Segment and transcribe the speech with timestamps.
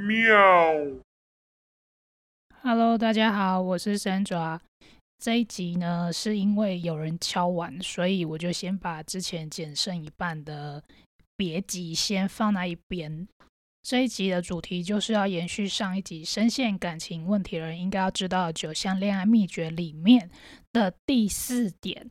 [0.00, 0.34] 喵。
[2.62, 4.58] Hello，大家好，我是 Sandra。
[5.18, 10.82] 这一集呢，是因为有人敲完，所以我就先把之前剪剩一半的
[11.36, 13.28] 别集先放在一边。
[13.82, 20.30] 这一集的主题就是要延续上一集深陷感情问题的人应该要知道九项恋爱秘诀里面
[20.72, 22.10] 的第四点。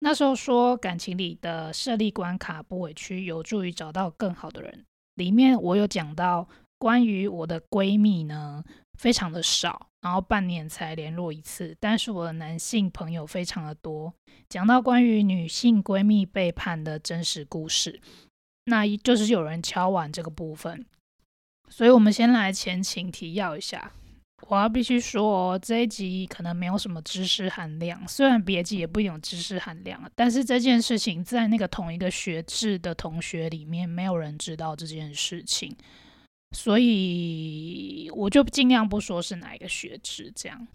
[0.00, 4.84] 那时候说感情里的设立关卡不委屈，有助于找到更好的人。
[5.14, 6.46] 里面我有讲到
[6.78, 8.62] 关于我的闺蜜呢，
[8.98, 9.88] 非常的少。
[10.02, 14.14] 然后半年才联络一次，但是我的男性朋友非常的多。
[14.48, 18.00] 讲到关于女性闺蜜背叛的真实故事，
[18.66, 20.86] 那就是有人敲完这个部分。
[21.68, 23.90] 所以，我们先来前情提要一下。
[24.48, 35.74] 我要必须说，这一集可能没有什么知识含量，虽然别集也不有知识含量，但是这件事情在那个同一个学制的同学里面，没有人知道这件事情。
[36.52, 40.66] 所以我就尽量不说是哪一个学制这样，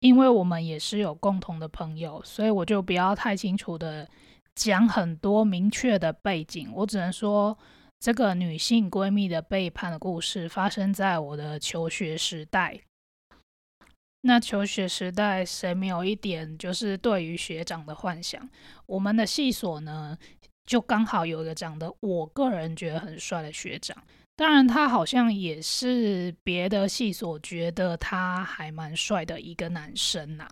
[0.00, 4.08] 因为我们也是有共同的朋友，所以我就不要太清楚的
[4.54, 6.70] 讲很多明确的背景。
[6.74, 7.56] 我只能说，
[8.00, 12.80] 这个女性闺蜜的背叛的故事发生在我的求学时代。
[14.22, 18.48] 那求学时代谁没有一点就是对于学长的幻想？
[18.86, 20.18] 我们的系所呢，
[20.66, 23.96] 就刚好有一个长得我个人觉得很帅的学长。
[24.38, 30.46] 当然，他好像也是别的系所觉得他还蛮帅的一个男生呐。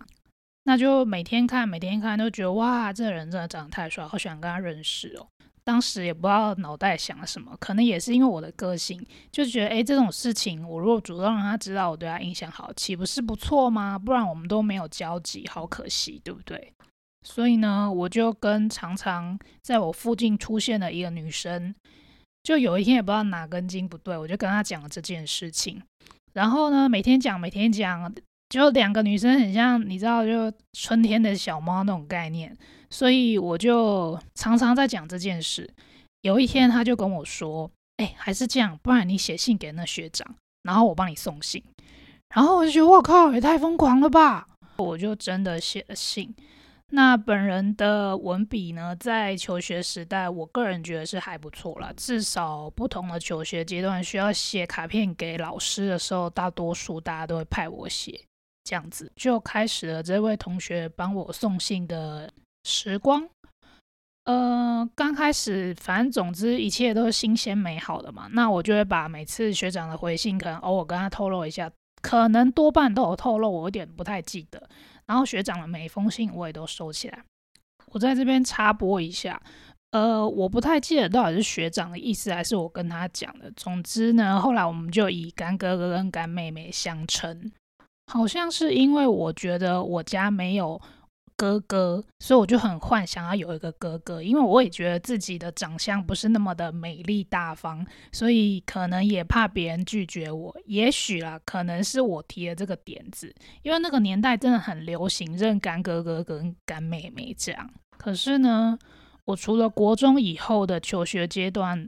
[0.65, 5.25] 那就每天看，每天看，都觉得哇，这人真的长得太帅，好想跟他认识哦。
[5.63, 13.97] 当时也不知道脑袋想了什么，可能也是因为我的个性，就觉得哎，这种事情我如果主动让他知道我对他印象好，岂不是不错吗？
[13.97, 16.73] 不然我们都没有交集，好可惜，对不对？
[17.25, 21.73] 所以呢，我就跟常常在我附近出现的一个女生。
[22.47, 25.83] 就有一天也不知道哪根筋不对，我就跟他讲了这件事情。
[26.31, 28.09] 然后呢，每天讲，每天讲，
[28.47, 32.55] 就两个女生很像，你知道，就春天的小猫那种概念。
[32.89, 35.69] 所以我就常常在讲这件事。
[36.21, 40.25] 有一天他就跟我说：“哎，还是这样，不然你写信给那学长，
[40.63, 41.61] 然后我帮你送信。”
[42.33, 44.47] 然后我就觉得，我靠，也太疯狂了吧！
[44.77, 46.33] 我就真的写了信。
[46.89, 51.91] 那本人的文笔呢，在求学时代，我个人觉得是还不错啦。
[51.97, 58.19] 至少不同的求学阶段需要写卡片给老师的时候，大多数大家都会派我写，
[58.63, 62.31] 这样子就开始了这位同学帮我送信的
[62.63, 63.27] 时光。
[64.23, 68.29] 呃，刚开始，反正总之一切都是新鲜美好的嘛。
[68.31, 71.69] 那我就会把每次学长的回信，可能偶尔跟他透露一下，
[72.01, 74.69] 可能多半都有透露，我有点不太记得。
[75.07, 77.23] 然后学长的每一封信我也都收起来。
[77.87, 79.41] 我在这边插播一下，
[79.91, 83.49] 呃，我不太记得到底是学长的意思还是我跟他讲的。
[83.55, 87.51] 总之呢，后来我们就以干哥哥跟干妹妹相称，
[88.11, 90.79] 好像是因为我觉得我家没有。
[91.37, 100.59] 哥哥，所以我就很幻想要有一个哥哥，因为我也觉得自己的长相不是那么的美丽大方，所以可能也怕别人拒绝我。
[100.65, 103.31] 也许啦，可能是我提了这个点子，
[103.61, 107.71] 因为那个年代真的很流行认干哥哥跟干妹妹这样。
[107.99, 108.79] 可是呢，
[109.25, 111.87] 我除了国中以后的求学阶段，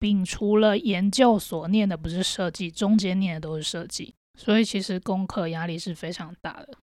[0.00, 6.76] 并除了研究所念的不是设计，中间念的都是设计，所以其实功课压力是非常大的。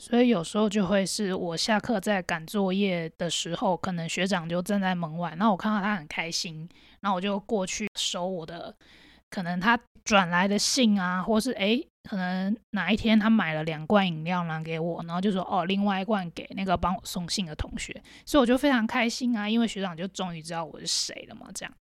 [0.00, 6.68] 所以有时候就会是我下课在赶作业的时候，可能学长就站在门外，那我看到他很开心，
[7.00, 8.72] 然后我就过去收我的，
[9.28, 21.74] 可能他转来的信啊，或是诶，可能哪一天他买了两罐饮料拿给我，然后就说哦，另外一罐给那个帮我送信的同学，所以我就非常开心啊，因为学长就终于知道我是谁了嘛，这样。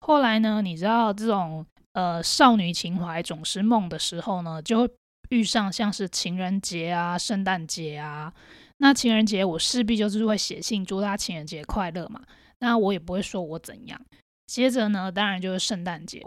[0.00, 4.90] 后来呢，你知道这种呃少女情怀总是梦的时候呢，就会。
[5.30, 8.32] 遇上像是情人节啊、圣诞节啊，
[8.78, 12.22] 那情人节我势必就是会写信祝他情人节快乐嘛。
[12.60, 14.00] 那我也不会说我怎样。
[14.46, 16.22] 接着呢，当然就是圣诞节，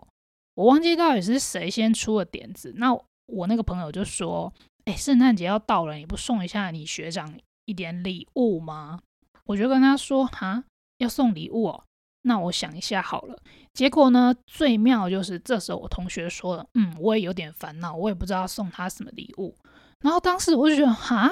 [0.55, 2.73] 我忘记到底是谁先出了点子。
[2.77, 2.93] 那
[3.27, 4.51] 我那个朋友就说
[4.85, 8.99] ：“哎，圣诞节要到了，你不送一下你学长一点礼物吗？”
[9.45, 10.63] 我就跟他说：“哈，
[10.97, 11.83] 要送礼物哦。”
[12.23, 13.37] 那我想一下好了，
[13.73, 14.35] 结果呢？
[14.45, 19.55] 最妙就是这时候我同学说了，嗯，我也有点烦恼，我也不知道送他什么礼物。
[20.01, 21.31] 然后当时我就觉得，哈，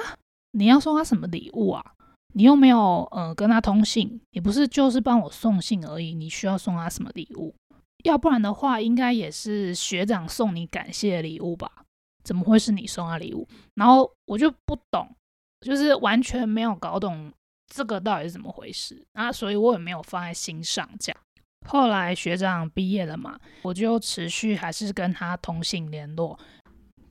[0.51, 1.83] 你要送他什么礼物啊？
[2.33, 6.13] 你又没有呃跟他通信，你不是就是帮我送信而已？
[6.13, 7.53] 你需要送他什么礼物？
[8.03, 11.69] 要不然的话，应该也是学长送你感谢礼物吧？
[12.23, 13.47] 怎么会是你送他礼物？
[13.75, 15.07] 然后我就不懂，
[15.61, 17.31] 就是完全没有搞懂。
[17.67, 19.31] 这个到底是怎么回事啊？
[19.31, 20.87] 所以我也没有放在心上。
[20.99, 21.21] 这样，
[21.67, 26.39] 后来学长毕业了嘛，我就持续还是跟他通信联络。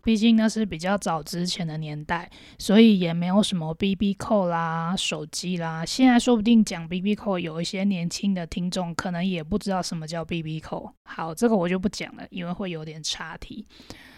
[0.02, 5.82] 毕竟那是比较早之前的年代，所以也没有什么 B B 扣啦、手机啦。
[5.82, 10.92] 现在说不定讲 B B 扣，有一些年轻的听众可能也不知道什么叫 B B 扣。
[11.04, 13.66] 好，这个我就不讲了，因为会有点差题。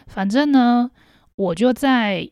[0.09, 0.91] 反正呢，
[1.37, 2.29] 我就在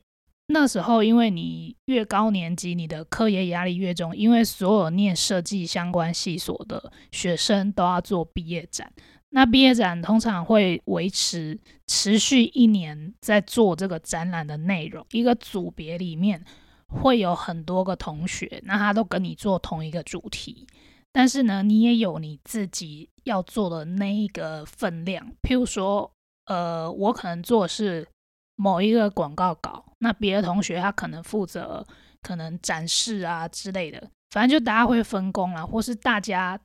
[0.48, 8.92] 那时候，因为你越高年级，你的课业压力越重，因为所有念设计相关系所的学生都要做毕业展。
[9.30, 15.04] 那毕业展通常会维持持续一年，在做这个展览的内容。
[15.10, 16.44] 一个组别里面
[16.88, 20.66] 会有很多个同学，那他都跟你做同一个主题，
[21.10, 25.32] 但是呢，你也有你自己要做的那一个分量。
[25.42, 26.12] 譬如说，
[26.44, 28.06] 呃，我可能做是
[28.54, 31.84] 某一个广告稿，那别的同学他可能负责
[32.22, 36.60] 可能展示啊之类的，反正就大家会分工啊，或是大家。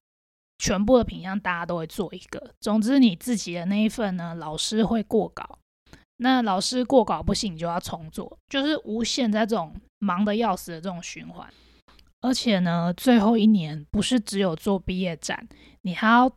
[0.62, 5.58] 全部的品相大家都会做一个，总之你自己的那一份呢，老师会过稿，
[6.18, 11.48] 那老师过稿不行，你就要重做，就是无限在这种忙的要死的这种循环。
[12.20, 15.48] 而且呢，最后一年不是只有做毕业展，
[15.84, 16.30] 你还要。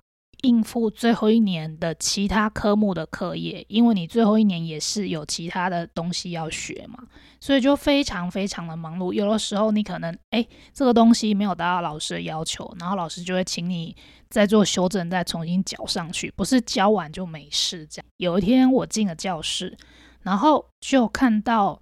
[0.42, 6.98] 应付最后一年的其他科目的课业，因为你最后一年也是有其他的东西要学嘛，
[7.40, 9.12] 所以就非常非常的忙碌。
[9.12, 13.94] 有的时候你可能哎，这个东西没有达到老师的要求，然后老师就会请你
[14.30, 18.06] 再做修正，再重新交上去，不是交完就没事这样。
[18.16, 19.76] 有一天我进了教室，
[20.22, 21.80] 然后就看到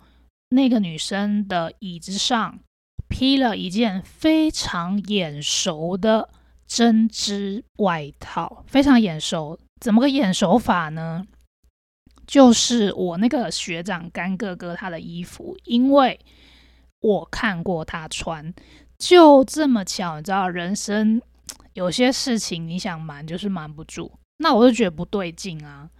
[0.50, 2.58] 那个女生的椅子上
[3.08, 6.28] 披了一件非常眼熟的。
[6.70, 11.26] 针织外套非常眼熟，怎么个眼熟法呢？
[12.28, 16.20] 就是我那个学长干哥哥他的衣服，因为
[17.00, 18.54] 我看过他穿，
[18.96, 21.20] 就这么巧，你知道，人生
[21.72, 25.90] 有些事情你想瞒就是瞒不住，那我就觉得不对劲啊。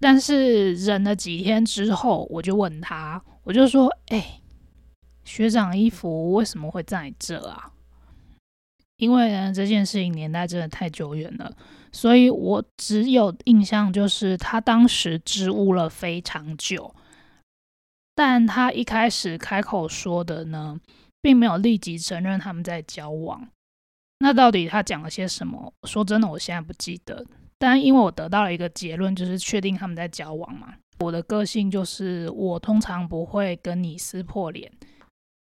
[0.00, 4.40] 但是忍了几天之后，我就问他，我就说：“哎，
[5.22, 7.70] 学长衣服为什么会在这啊？”
[9.02, 11.52] 因为呢，这件事情年代真的太久远了，
[11.90, 16.94] 所以我只有印象就是他当时支吾了非常久，
[18.14, 20.78] 但他一开始开口说的呢，
[21.20, 23.48] 并没有立即承认他们在交往。
[24.20, 25.74] 那到底他讲了些什么？
[25.82, 27.26] 说真的，我现在不记得。
[27.58, 30.74] 但因为我得到了一个结论，就是确定他们在交往嘛。
[31.00, 34.70] 我的个性就是我通常不会跟你撕破脸，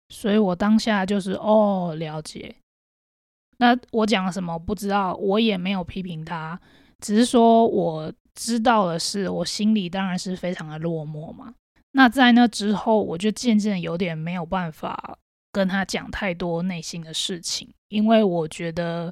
[0.09, 2.57] 所以我当下就是哦，了解。
[3.65, 6.61] 那我讲什么不知道，我也没有批评他，
[7.01, 11.55] 只是说我知道的是，我心里当然是非常的落寞嘛。
[11.93, 15.17] 那在那之后，我就渐渐有点没有办法
[15.51, 19.11] 跟他讲太多内心的事情，因为我觉得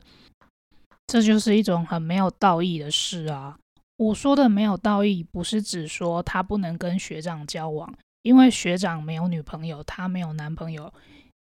[1.06, 3.56] 这就是一种很没有道义的事啊。
[3.96, 7.90] 我说的没有道义，不是指说他不能跟学长交往，
[8.20, 10.92] 因为学长没有女朋友，他没有男朋友，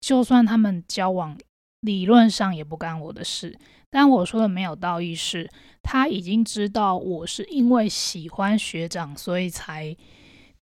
[0.01, 1.36] 就算他们交往。
[1.81, 3.57] 理论上也不干我的事，
[3.89, 5.50] 但我说的没有道义是，
[5.81, 9.95] 他已经知道我是因为喜欢学长，所以才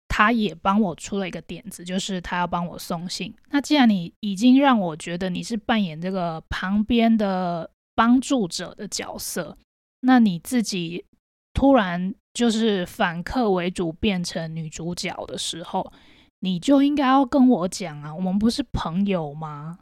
[0.07, 3.33] 他也帮我出了一个点子，就是他要帮我送信。
[3.51, 9.57] 那既然你已经让我觉得你是扮演这个旁边的帮助者的角色，
[10.01, 11.05] 那你自己
[11.53, 15.93] 突然就是反客为主变成女主角的时候，
[16.39, 19.77] 你就应该要跟我讲啊，我们不是朋友吗？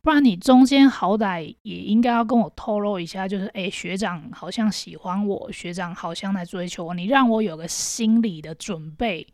[0.00, 9.26] 不然你中间好歹也应该要跟我透露一下，就是诶，学长好像喜欢我，学长好像在追求我，你让我有个心理的准备，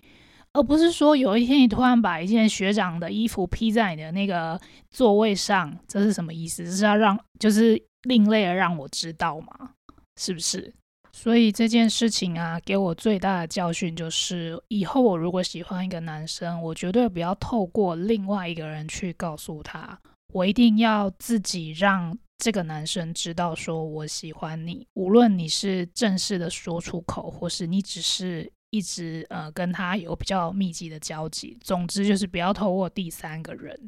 [0.53, 6.65] 而不是说有一天你突然把一件学长的衣服披在你的那个座位上，这是什么意思？
[6.71, 9.71] 是要让就是另类的让我知道吗？
[10.17, 10.73] 是不是？
[11.13, 19.97] 所以这件事情啊，给我最大的教训就是，以后我如果喜欢一个男生，我绝对不要透过另外一个人去告诉他。
[20.35, 24.85] 我一定要自己让这个男生知道，说我喜欢你。
[24.95, 33.79] 无论你是正式的说出口，或是你只是一直呃跟他有比较密集的交集，总之就是不要透过第三个人。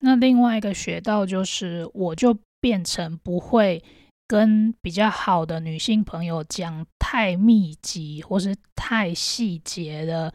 [0.00, 3.82] 那另外一个学到就是，我就变成不会
[4.26, 10.30] 跟比较好的女性朋友讲太密集或是太细节的，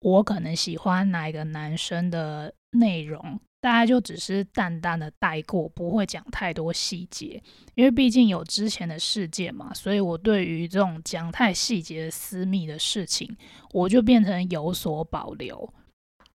[0.00, 3.40] 我可能喜欢哪一个男生的内容。
[3.60, 7.42] 大家就只是淡淡的带过，不会讲太多细节，
[7.74, 13.36] 因为毕竟有之前的事件嘛，所以我对于这种讲太细节私密的事情，
[13.72, 15.74] 我就变成有所保留。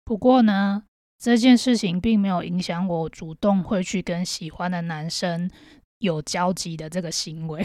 [0.04, 0.84] 不过呢，
[1.20, 5.48] 这件事情并没有影响我主动会去跟喜欢的男生
[6.00, 7.64] 有交集的这个行为。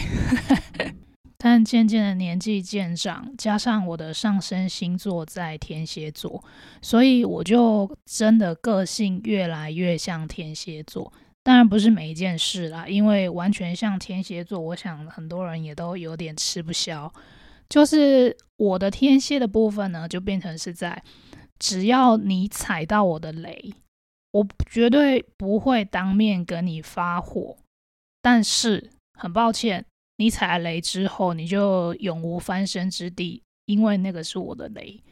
[1.39, 6.43] 但渐渐的年纪渐长，加上我的上升星座在天蝎座，
[6.81, 11.13] 所以我就真的个性越来越像天蝎座。
[11.43, 17.13] 当然不是每一件事啦，因为完全像天蝎座，我想很多人也都有点吃不消。
[17.69, 21.03] 就是我的天蝎的部分呢，就变成是在
[21.59, 23.75] 只要你踩到我的雷，
[24.33, 27.59] 我绝对不会当面跟你发火。
[28.23, 29.85] 但是很抱歉。
[30.19, 35.03] 你踩了雷之后，你就永无翻身之地，因为那个是我的雷。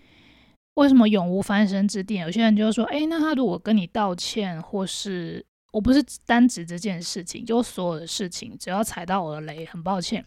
[0.74, 2.16] 为什么永无翻身之地？
[2.16, 10.24] 有些人就说：“哎，那他如果跟你道歉，或是我不是单指这件事情，就所有的事情，只要踩到我的雷，很抱歉，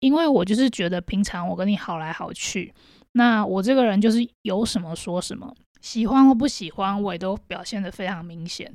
[0.00, 2.74] 因为我就是觉得平常我跟你好来好去，
[3.12, 8.74] 那我这个人就是有什么说什么，喜欢或不喜欢，我也都表现的非常明显。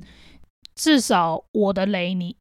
[0.74, 2.34] 至少我的雷，你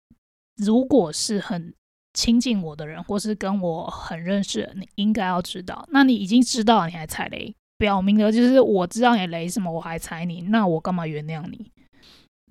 [0.56, 1.74] 如果是很。”
[2.14, 5.86] 亲近我的人，或是跟我很认识，你应该要知道。
[5.92, 11.72] 那你已经知道，你还踩雷，表明的就是我知道你雷什么，我还踩你，那我干嘛原谅你？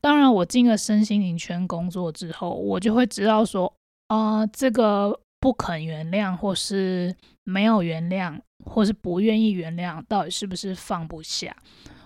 [0.00, 3.73] 当然，我进了身心灵圈工作之后，我就会知道说，
[4.09, 7.14] 啊，这个不肯原谅，或是
[7.45, 11.57] 没有原谅，或是不愿意原谅，到底是不是放不下？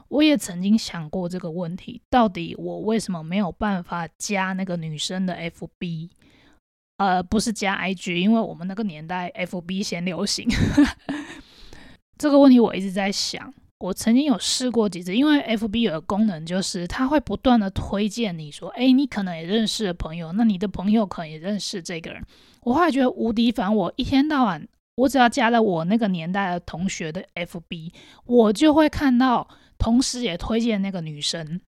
[0.09, 6.11] 我也曾经想过这个问题，到底我为什么没有办法加那个女生的 FB？
[6.99, 10.49] 呃，不是加 IG，因为我们那个年代 FB 先流行。
[12.19, 22.23] 这个问题我一直在想，我曾经有试过几次，因为 FB 有个功能，就是它会不断的推荐你说，哎，你可能也认识的朋友，那你的朋友可能也认识这个人。
[22.63, 27.93] 我后来觉得无敌烦，我一天到晚，我只要加了我那个年代的同学的 FB，
[28.25, 31.61] 我就会看到，同时也推荐那个女生。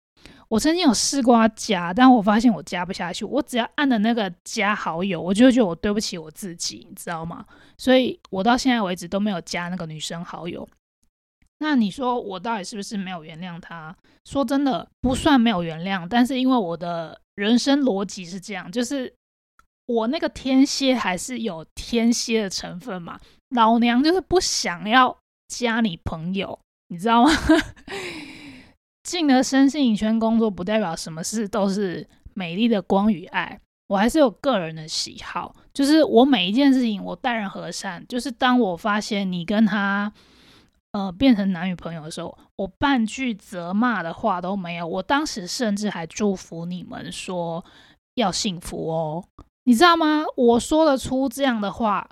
[0.48, 3.24] 我曾经有试过加，但我发现我加不下去。
[3.24, 7.44] 我只要按的那个加好友，我就觉得我对不起我自己，你知道吗？
[7.78, 10.68] 所以我到现在为止都没有加那个女生好友。
[11.58, 13.94] 那你说我到底是不是没有原谅她？
[14.24, 19.12] 说真的，不算没有原谅，但是因为我的人生逻辑是这样，就是
[19.86, 23.18] 我那个天蝎还是有天蝎的成分嘛。
[23.50, 25.16] 老娘就是不想要
[25.48, 27.30] 加你朋友，你知道吗？
[29.06, 33.60] 进了身心影圈工作，不代表什么事都是美丽的光与爱。
[33.86, 38.04] 我还是有个人的喜好，就是我每一件事情，我待人和善。
[38.08, 40.12] 就是当我发现你跟他，
[40.90, 44.84] 呃，变成男女朋友的时候，我半句责骂的话都没有。
[44.84, 47.64] 我当时甚至还祝福你们说
[48.16, 49.24] 要幸福哦，
[49.62, 50.24] 你知道吗？
[50.36, 52.08] 我说得出这样的话，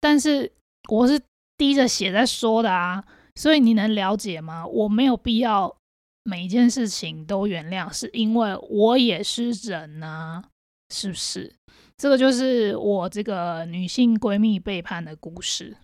[0.00, 0.50] 但是
[0.88, 1.20] 我是
[1.58, 4.66] 滴着血在说的啊，所以你能了解吗？
[4.66, 5.76] 我没有必要。
[6.24, 10.42] 每一件事情都原谅，是因为我也是人呐，
[10.92, 11.52] 是不是？
[11.96, 15.76] 这个就是我这个女性闺蜜背叛的故事。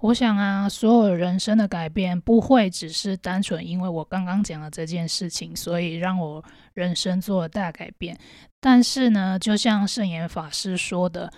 [0.00, 6.44] 我想啊，所有人生的改变不会只是单纯因为我刚刚讲的这件事情，所以让我
[6.74, 8.16] 人生做了大改变。
[8.60, 11.32] 但是呢，就像圣严法师说的，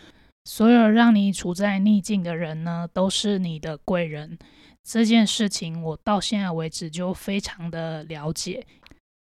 [0.45, 4.39] 所有让你处在逆境的人呢，都是你的贵人。
[4.83, 8.67] 这件事情我到现在为止就非常的了解，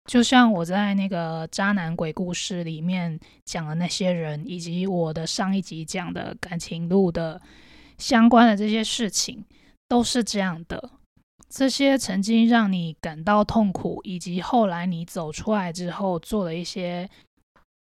[0.05, 7.41] 就像我在那个渣男鬼故事里面讲的那些人，以及我的上一集讲的感情路的
[7.97, 9.45] 相关的这些事情，
[9.87, 10.89] 都是这样的。
[11.49, 17.09] 这些曾经让你感到痛苦，以及后来你走出来之后做了一些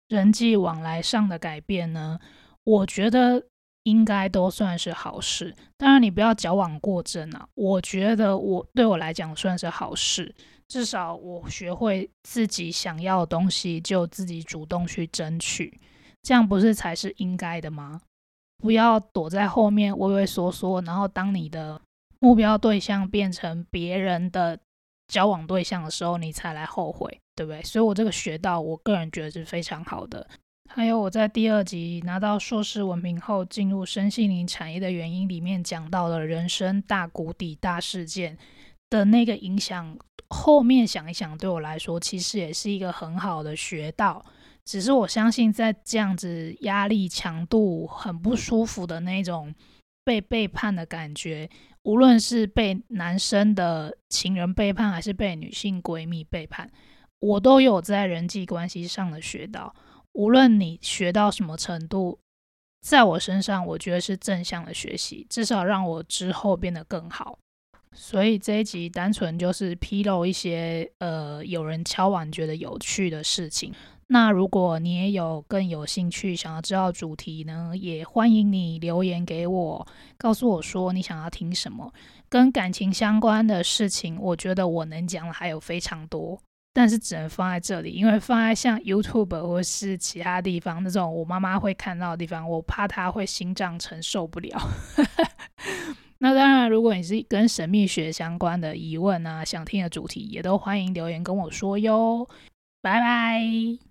[0.09, 2.19] 人际往来上的改变呢？
[2.63, 3.43] 我觉得。
[3.83, 7.47] 应该都算是好事，当然你不要矫枉过正啊。
[7.55, 10.33] 我觉得我对我来讲算是好事，
[10.67, 15.79] 至少我学会自己想要的东西就自己主动去争取，
[16.21, 18.01] 这样不是才是应该的吗？
[18.57, 21.81] 不要躲在后面畏畏缩缩，然后当你的
[22.19, 24.59] 目标对象变成别人的
[25.07, 27.63] 交往对象的时候，你才来后悔，对不对？
[27.63, 30.27] 所以我这个学到，我个人觉得是非常好的。
[30.73, 38.37] 还有我在第二集拿到硕士文凭后进入身心灵产业的原因里面讲到了人生大谷底大事件
[38.89, 39.97] 的那个影响，
[40.29, 44.23] 后面想一想，对我来说其实也是一个很好的学到。
[44.63, 49.53] 只是我相信，在这样子压力强度很不舒服的那种
[50.05, 51.49] 被背叛的感觉，
[51.83, 56.71] 无论是被男生的情人背叛，还是被女性闺蜜背叛，
[57.19, 59.75] 我都有在人际关系上的学到。
[60.13, 62.19] 无论你学到什么程度，
[62.81, 67.37] 在我身上，我觉得是正向的学习，至少让我之后变得更好。
[67.93, 73.73] 所以这一集单纯就是披露一些呃有人敲碗觉得有趣的事情。
[74.07, 79.87] 那如果你也有更有兴趣想要知道主题呢，也欢迎你留言给我，
[80.17, 81.93] 告诉我说你想要听什么。
[82.27, 86.41] 跟感情相关的事情，我觉得我能讲的还有非常多，
[86.73, 94.57] 但是只能放在这里，因为放在像 YouTube 或是其他地方那种我妈妈会看到的地方，我怕她会心脏承受不了。
[96.19, 102.27] 那当然，如果你是跟神秘学相关的疑问啊，想听的主题，也都欢迎留言跟我说哟。
[102.81, 103.90] 拜拜。